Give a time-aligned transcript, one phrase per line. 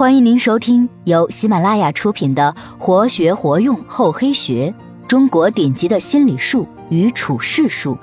[0.00, 4.74] 欢迎您收听由喜马拉雅出品的《活学活用厚黑学：
[5.06, 7.94] 中国顶级的心理术与处世术》，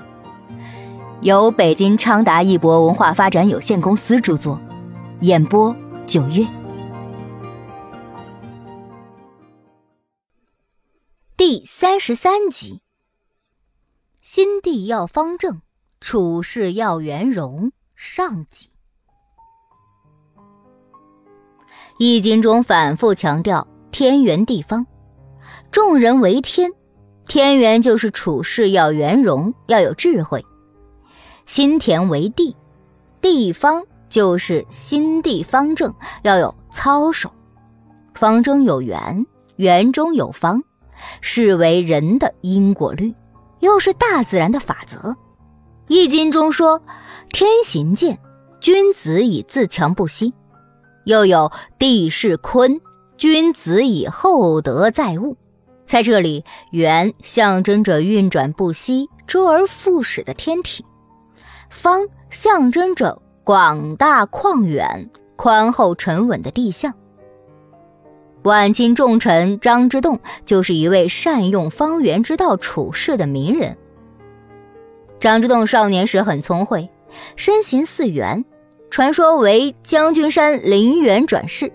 [1.22, 4.60] 由北京昌达一博文化发展有限公司著作，
[5.22, 5.74] 演播
[6.06, 6.46] 九月。
[11.36, 12.80] 第三十三集：
[14.20, 15.62] 心地要方正，
[16.00, 17.72] 处事要圆融。
[17.96, 18.68] 上集。
[21.98, 24.86] 《易经》中反复强调天圆地方，
[25.72, 26.70] 众人为天，
[27.26, 30.40] 天圆就是处事要圆融，要有智慧；
[31.44, 32.54] 心田为地，
[33.20, 35.92] 地方就是心地方正，
[36.22, 37.28] 要有操守。
[38.14, 40.62] 方中有圆，圆中有方，
[41.20, 43.12] 是为人的因果律，
[43.58, 44.96] 又是大自然的法则。
[45.88, 46.80] 《易经》中说
[47.30, 48.16] ：“天行健，
[48.60, 50.32] 君子以自强不息。”
[51.08, 52.82] 又有地势坤，
[53.16, 55.38] 君子以厚德载物。
[55.86, 60.84] 在这里，圆象征着运转不息、周而复始的天体；
[61.70, 66.92] 方象征着广大旷远、宽厚沉稳的地象。
[68.42, 73.74] 晚清重臣张之洞就是一位善用方圆之道处事的名人。
[75.18, 76.90] 张之洞少年时很聪慧，
[77.34, 78.44] 身形似圆。
[78.90, 81.72] 传说为将军山陵园转世，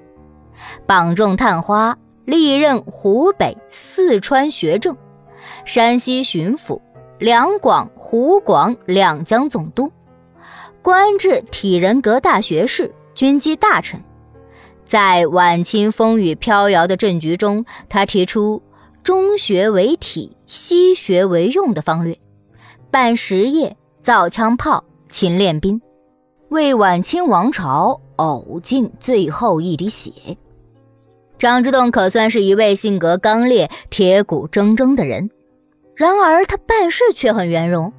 [0.86, 4.97] 榜中探花，历任湖北、四川学政、
[5.64, 6.81] 山西巡抚、
[7.19, 9.91] 两广、湖广两江总督，
[10.81, 14.02] 官至体仁阁大学士、军机大臣。
[14.84, 18.61] 在晚清风雨飘摇的政局中，他提出
[19.02, 22.17] 中学为体，西学为用的方略，
[22.91, 25.81] 办实业，造枪炮，勤练兵。
[26.54, 30.12] 为晚清王朝呕尽最后一滴血，
[31.40, 35.31] 张之洞可算是一位性格刚烈、铁骨铮铮的人。
[35.96, 37.92] 然而他办事却很圆融。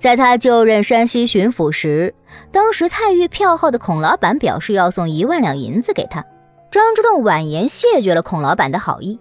[0.00, 2.12] 在他就任山西巡抚时，
[2.50, 6.24] 当时太尉票号的孔老板表示要送一万两银子给他，
[6.72, 9.20] 张之洞婉言谢绝了孔老板的好意。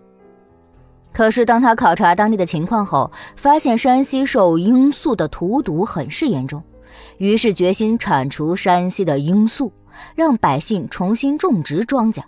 [1.14, 6.64] 可是当他考察当地的情况后，发现山西受罂粟的荼毒很是严重。
[7.18, 9.72] 于是决心铲除山西的罂粟，
[10.16, 12.22] 让百姓重新种植庄稼。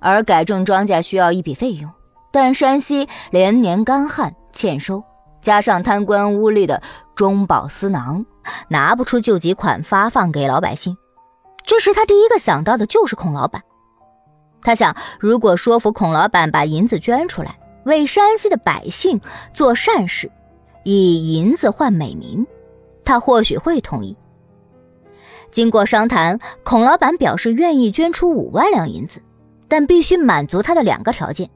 [0.00, 1.90] 而改种庄稼需要一笔费用，
[2.32, 5.02] 但山西连年干旱欠收，
[5.40, 6.82] 加上贪官污吏的
[7.14, 8.26] 中饱私囊，
[8.68, 10.96] 拿不出救济款发放给老百姓。
[11.64, 13.62] 这时他第一个想到的就是孔老板。
[14.60, 19.20] 他想，如果说服孔老板把银子捐出来，为山西的百姓
[19.52, 20.30] 做善事，
[20.84, 22.46] 以银子换美名。
[23.04, 24.16] 他或许会同意。
[25.50, 29.20] 经过商谈，孔老板表示愿意捐出五万两银子，
[29.68, 31.50] 但必须满足他的两个条件：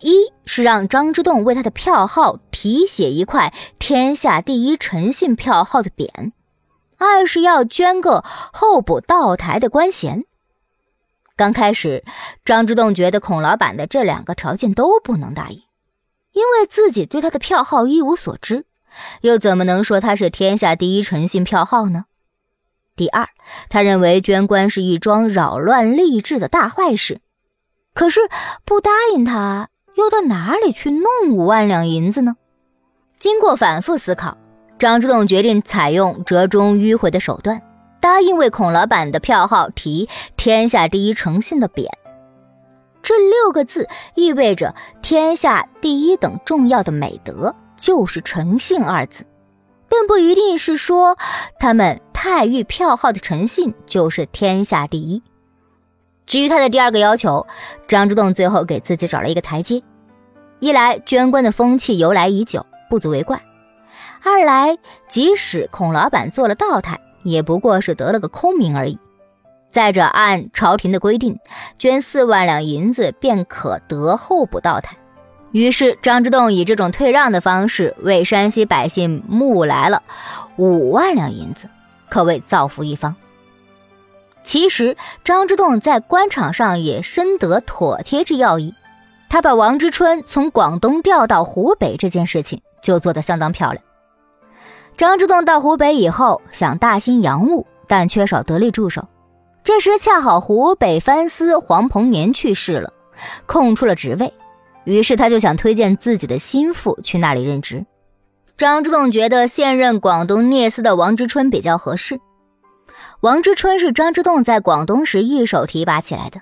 [0.00, 6.32] 一是让张之洞为他的票号题写一块“天下第一诚信票号”的匾；
[6.98, 8.22] 二是要捐个
[8.52, 10.24] 候补道台的官衔。
[11.34, 12.04] 刚开始，
[12.44, 15.62] 张之洞觉得孔老板的这两个条件都不能答应，
[16.32, 18.66] 因为自己对他的票号一无所知。
[19.22, 22.04] 又怎么能说他是天下第一诚信票号呢？
[22.94, 23.28] 第二，
[23.68, 27.20] 他认为捐官是一桩扰乱吏治的大坏事。
[27.94, 28.20] 可是
[28.64, 32.36] 不答应他，又到哪里去弄五万两银子呢？
[33.18, 34.36] 经过反复思考，
[34.78, 37.62] 张之洞决定采用折中迂回的手段，
[38.00, 41.86] 答应为孔老板的票号题“天下第一诚信”的匾。
[43.02, 47.54] 这六个字意味着天下第一等重要的美德。
[47.82, 49.26] 就是诚信二字，
[49.88, 51.18] 并不一定是说
[51.58, 55.20] 他们太尉票号的诚信就是天下第一。
[56.24, 57.44] 至于他的第二个要求，
[57.88, 59.82] 张之洞最后给自己找了一个台阶：
[60.60, 63.36] 一来捐官的风气由来已久，不足为怪；
[64.22, 64.78] 二来
[65.08, 68.96] 即使孔老板做了道台，也不过是得了个空名而已。
[69.72, 71.36] 再者，按朝廷的规定，
[71.80, 74.96] 捐四万两银子便可得候补道台。
[75.52, 80.02] 于是，张之洞以这种退让的方式为山西百姓募来了
[80.56, 81.68] 五万两银子，
[82.08, 83.14] 可谓造福一方。
[84.42, 88.74] 其实，张之洞在官场上也深得妥帖之要义。
[89.28, 93.82] 他把王之春从广东调到湖北这件事情就做得相当漂亮。
[94.96, 99.06] 张之洞到湖北以后，想大兴洋务，但缺少得力助手。
[99.62, 102.92] 这时恰好湖北藩司黄鹏年去世了，
[103.46, 104.32] 空出了职位。
[104.84, 107.84] 于是他就想推荐自己的心腹去那里任职。
[108.56, 112.20] 张之洞觉得现任广东聂司的王之春比较合适。
[113.20, 116.40] 王之春是张之洞在广东时一手提拔起来的，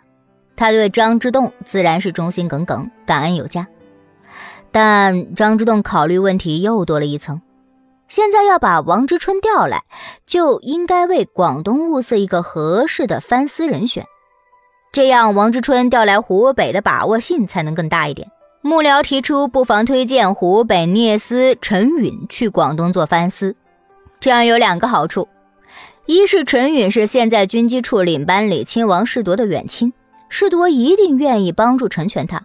[0.56, 3.66] 他对张之洞自然是忠心耿耿、感恩有加。
[4.72, 7.40] 但张之洞考虑问题又多了一层，
[8.08, 9.82] 现在要把王之春调来，
[10.26, 14.04] 就应该为广东物色一个合适的藩司人选，
[14.92, 18.28] 这样王之春调来湖北的把握性才能更大一点。
[18.60, 23.54] 幕僚提出，不妨推荐湖北聂司陈允去广东做藩司，
[24.18, 25.28] 这样有两个好处：
[26.06, 29.92] 一是陈允是现在军机处领班里亲王世铎的远亲，
[30.28, 32.40] 世铎一定愿意帮助成全他；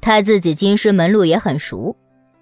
[0.00, 1.94] 他自己京师门路也很熟；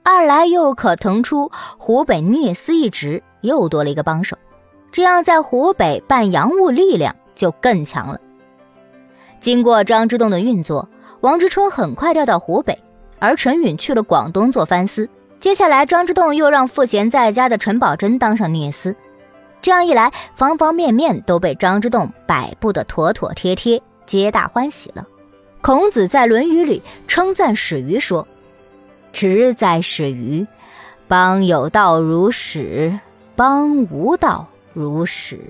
[0.02, 4.38] 二来又可腾出湖北聂司一职，又多了一个帮手，
[4.90, 8.18] 这样在湖北办洋务力量就更强了。
[9.40, 10.88] 经过张之洞的运作，
[11.20, 12.78] 王之春很快调到湖北。
[13.20, 15.08] 而陈允去了广东做藩司，
[15.40, 18.94] 接下来张之洞又让赋闲在家的陈宝箴当上聂司，
[19.60, 25.04] 这样一来，方方面面都被张之洞摆布的妥妥帖帖，皆大欢喜了。
[25.60, 28.24] 孔子在《论语》里称赞史鱼说
[29.10, 30.46] ：“直哉史鱼，
[31.08, 32.96] 邦有道如始，
[33.34, 35.40] 邦无道如始。”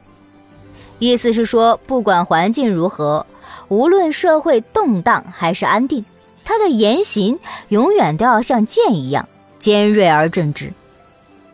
[0.98, 3.26] 意思是说，不管环境如何，
[3.68, 6.04] 无论社会动荡还是安定。
[6.44, 9.28] 他的言行永远都要像剑一样
[9.58, 10.72] 尖锐而正直。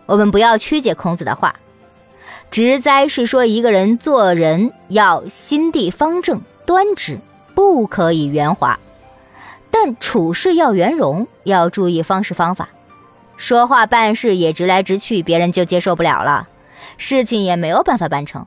[0.06, 1.56] 我们不要曲解孔子的话，
[2.50, 7.18] 直哉是说一个人做人要心地方正、端直，
[7.54, 8.78] 不可以圆滑；
[9.70, 12.68] 但处事要圆融，要注意方式方法。
[13.36, 16.48] 说话办事也直来直去，别人就接受不了了，
[16.98, 18.46] 事情也没有办法办成。